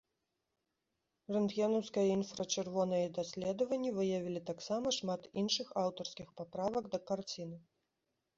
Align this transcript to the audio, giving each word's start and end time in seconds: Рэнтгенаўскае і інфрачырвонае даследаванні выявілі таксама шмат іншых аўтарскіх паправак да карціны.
Рэнтгенаўскае 1.33 2.05
і 2.07 2.13
інфрачырвонае 2.19 3.01
даследаванні 3.17 3.93
выявілі 3.99 4.41
таксама 4.49 4.95
шмат 4.99 5.21
іншых 5.43 5.67
аўтарскіх 5.85 6.27
паправак 6.43 6.91
да 6.97 7.03
карціны. 7.13 7.57